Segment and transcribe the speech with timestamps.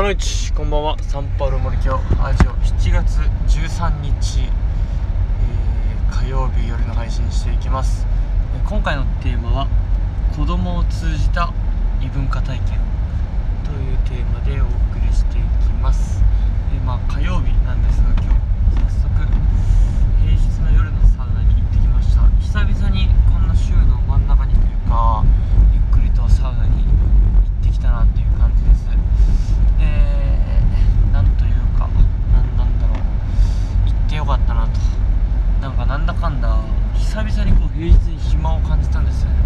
[0.00, 0.96] 坂の市こんばんは。
[1.02, 2.52] サンパウロ森京アジオ。
[2.52, 3.18] 7月
[3.54, 8.06] 13日、えー、火曜日夜の配信していきます。
[8.66, 9.68] 今回のテーマは
[10.34, 11.52] 子供を通じた
[12.00, 12.78] 異文化体験
[13.62, 16.24] というテーマでお送りしていきます、
[16.74, 17.52] えー、まあ、火曜日
[37.80, 39.39] 唯一に暇を感じたんですよね。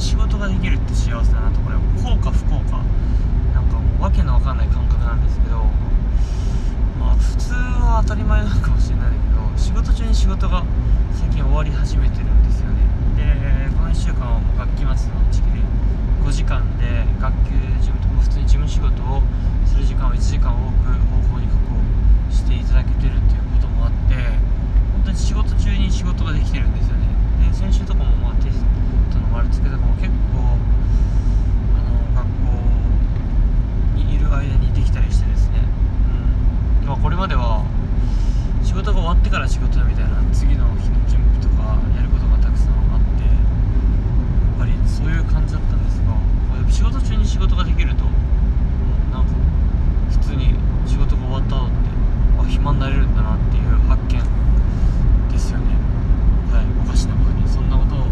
[0.00, 2.82] に仕事ができるって幸せだなとこれ幸か不幸か。
[3.54, 5.58] なんかもう訳のわかんない感覚なんですけど
[6.98, 10.64] まあ普通は当たり前なのかもしれないけど仕事中に仕事が
[11.20, 12.80] 最近終わり始めてるんですよね。
[13.16, 14.96] でこの1週間はもう学期末の
[15.30, 15.60] 時期で
[16.24, 17.39] 5時間で学
[52.70, 54.22] まになれるんだなっていう発見
[55.32, 55.74] ですよね
[56.54, 58.06] はいおかしなことにそんなことを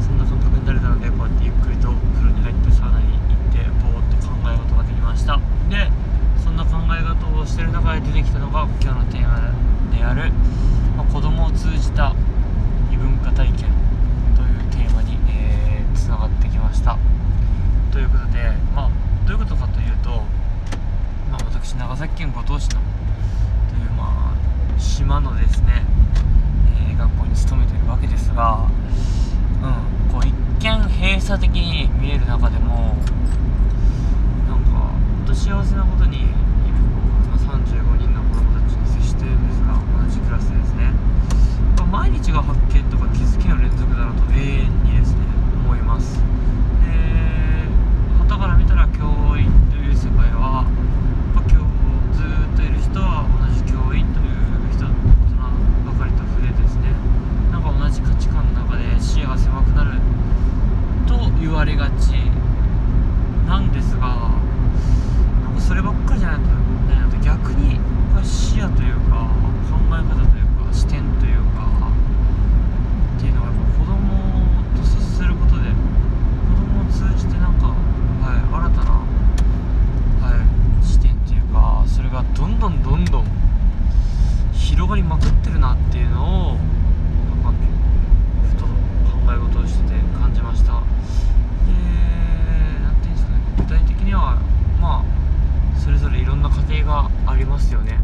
[0.00, 5.36] そんな感覚になれたのでこうやってゆっくりと風呂に入ってサウナに行ってぼーっと考え事ができました
[5.68, 5.92] で
[6.40, 9.52] そんな考え事をしてる中で出てきたのが今日のテーマ
[9.92, 10.32] である、
[10.96, 12.16] まあ、子供を通じた
[31.24, 32.94] 差的に見える中でも
[34.46, 40.92] なんか本当幸せなことに今35人の子供たちに接してるんですが同じクラスでですね
[41.90, 42.83] 毎日が発見
[61.54, 62.14] われがち。
[63.46, 64.08] なんですが
[65.42, 66.40] なんかそればっかりじゃない
[67.10, 67.78] と逆に
[68.24, 69.28] 視野というか
[69.70, 71.23] 考え方というか視点というか。
[97.44, 98.00] りますよね。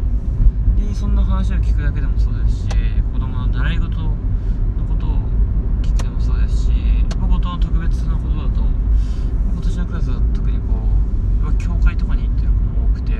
[0.77, 2.69] でそんな話を聞くだけでもそうですし
[3.11, 4.13] 子供の習い事の
[4.87, 5.17] ことを
[5.81, 6.71] 聞くでもそうですし
[7.19, 8.61] 僕の特別なことだと
[9.51, 10.63] 今年のクラスは特にこ
[11.49, 13.13] う教会とかに行ってる子も多くて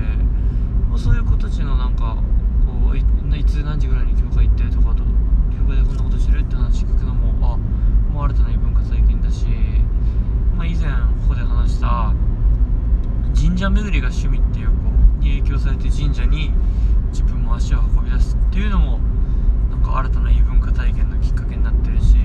[0.98, 2.18] そういう子たちのなんか
[2.66, 3.04] こうい
[3.46, 4.21] つ何時ぐらいに
[15.96, 16.52] 神社に
[17.12, 19.00] 自分も足を運び出すっていうのも
[19.70, 22.16] なんか新たな異文化体験のきっかけになってるし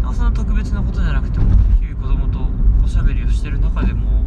[0.00, 1.46] なんかそんな特別なことじゃなくても
[1.80, 2.38] 日々子供と
[2.84, 4.24] おしゃべりをしてる中でも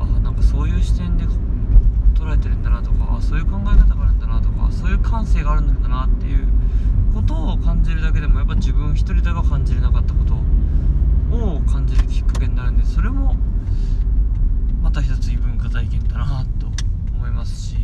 [0.00, 1.24] あなんかそういう視点で
[2.14, 6.48] 捉えてるんだなとかそういう考え方があるんだなとかそういう感性があるんだなっていう
[7.14, 10.34] ことを感じるだけでもやっぱ自分一人では感じれなかったこと
[11.36, 13.36] を感じるきっかけになるんでそれも
[14.82, 16.65] また一つ異文化体験だなと
[17.46, 17.76] ますし、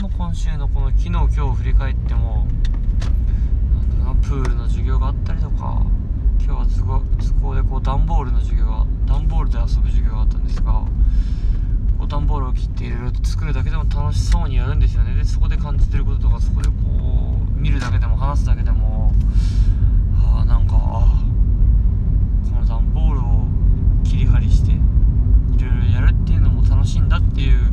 [0.00, 2.46] 今週のこの昨日今日を振り返っても
[3.74, 5.82] なんだなプールの授業があったりとか
[6.42, 19.12] 今日は図工図工でこう段ボールの授業が段ボールで遊ぶ授業があったんですがこう段ボールを切っていろいろと作るだけでも楽しそうにやるんですよねでそこで感じてることとかそこでこう見るだけでも話すだけでも
[20.16, 21.22] ああなんかあ
[22.48, 23.46] この段ボールを
[24.04, 24.74] 切り張りしてい
[25.62, 27.70] ろいろやるっていうのも楽しいんだっていう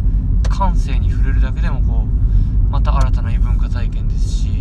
[0.50, 4.51] 感性に触れるだけでもこうまた新たな異文化体験ですしう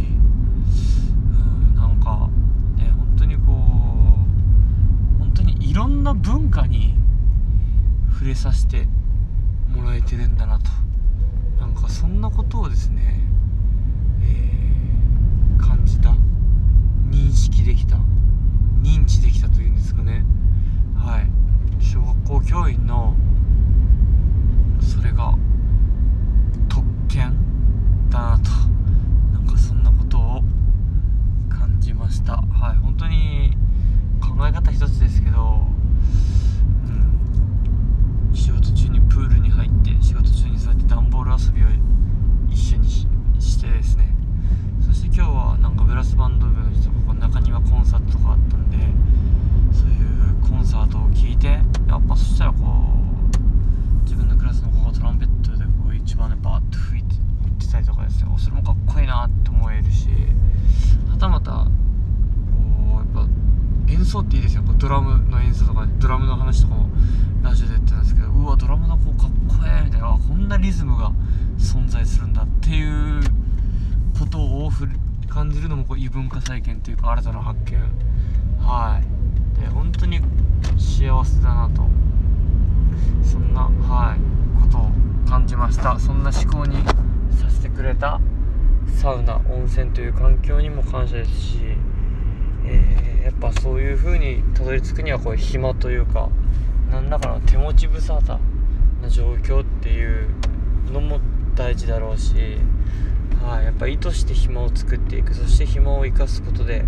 [1.73, 2.29] んなんか
[2.77, 3.47] ね本当にこう
[5.19, 6.95] 本当にいろんな文化に
[8.27, 8.89] 触れさせて
[9.69, 10.69] もらえてるんだなと。
[11.61, 13.21] なんかそんなことをですね、
[14.21, 16.11] えー感じた。
[17.09, 17.99] 認識できた。
[18.83, 20.25] 認知できたというんですかね。
[20.97, 21.29] はい。
[21.79, 23.15] 小学校教員の
[24.81, 25.39] それが
[26.69, 27.33] 特権
[28.11, 28.51] だなと
[29.33, 30.43] なんかそんなことを
[31.49, 33.57] 感じましたはい本当に
[34.21, 35.61] 考え方一つですけど
[36.87, 37.17] うん
[38.37, 41.67] 仕事中にプールに入って仕事中にそうやって段ボール遊びを
[42.51, 43.07] 一緒にし
[43.39, 44.15] してですね
[44.87, 48.77] そして今日はなんかブラスバンド部の人がこう中庭コンサートとかあったんで
[49.73, 51.47] そういうコンサートを聴いて
[51.89, 60.09] やっぱそしたらこう自分のクラスの子がトランペットでこう一番ねバーッと吹いて吹いてたりとかですねおそれもかっこいいなって思えるし
[61.36, 61.53] はた。
[61.53, 61.71] こ
[63.15, 66.91] うやっぱ演奏っていいですよこうドラムの演奏とかドラムの話とかも
[67.43, 71.13] ラジオで言ってたんですけどうわドラムの子かっこええみたいなこんなリズムが
[71.59, 73.23] 存在するんだっていう
[74.19, 74.71] ことを
[75.29, 77.79] 感じるのもこう異文化体験というか新たな発見。
[78.59, 79.61] はい。
[79.61, 80.21] で本当に
[80.79, 81.87] 幸せだなと。
[83.23, 84.91] そんなはいことを
[85.29, 85.99] 感じました。
[85.99, 86.77] そんな思考に
[87.39, 88.21] させてくれた。
[88.97, 91.59] サウナ温泉という環境にも感謝ですし、
[92.65, 96.29] えーやっぱそういう風にたどり着くにはこう暇というか
[96.93, 98.39] 何らかの手持ち無沙汰
[99.03, 100.29] な状況っていう
[100.93, 101.19] のも
[101.57, 102.35] 大事だろうし、
[103.43, 106.85] はい、やっぱ意図して暇を作っていくそして暇を生かすことで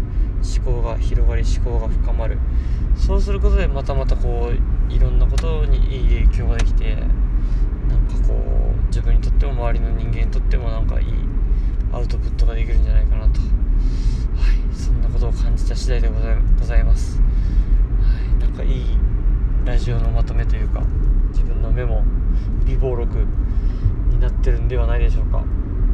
[0.60, 2.38] 思考が広がり思考が深まる。
[2.94, 8.34] そうすることでまたまたこういろんなことにいい影響ができてなんかこ
[8.80, 11.06] う自分にとっても周りの人間にとってもなんかいい
[11.92, 13.46] アウトプットができるんじゃないかなと、は
[14.72, 17.24] い、そんなことを感じた次第でございございます、は
[18.36, 18.84] い、なんかいい
[19.64, 20.82] ラジオのまとめというか
[21.30, 22.02] 自分のメモ
[22.66, 23.18] 備忘録
[24.10, 25.44] になってるんではないでしょうか。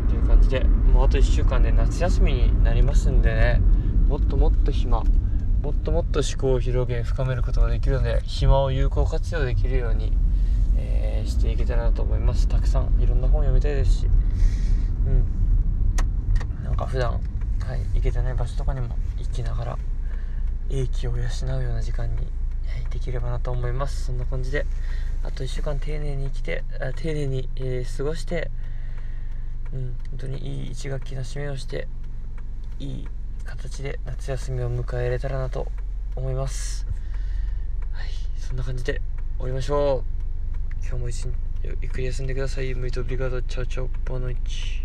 [0.09, 3.61] という感じでもうあと1週間で夏休みになりますんでね。
[4.09, 5.03] もっともっと暇
[5.63, 10.13] もっともっと思考を広げ深めることができるので暇を有効活用できるように、
[10.77, 12.49] えーしていけたらなと思います。
[12.49, 14.07] たくさんいろんな本読みたいですし。
[15.07, 15.44] うん。
[16.65, 17.21] なんか普段はい
[17.95, 19.79] 行けてない場所とかにも行きながら
[20.71, 22.27] 英気を養うような時間に、はい
[22.91, 24.07] できればなと思います。
[24.07, 24.65] そんな感じで
[25.23, 28.51] あと1週間丁寧に生きてあ丁寧に、えー過ごして
[29.73, 31.87] うん本当にいい1学期の締めをして
[32.79, 33.09] いい
[33.45, 35.67] 形で夏休みを迎えられたらなと
[36.17, 36.87] 思います。
[37.93, 39.03] はいそんな感じで
[39.37, 40.03] 終わりましょ
[40.83, 40.87] う。
[40.87, 42.75] 今日も一日ゆっくり休んでください。
[42.75, 44.84] ムイトブリガードチャウチャウボノイチ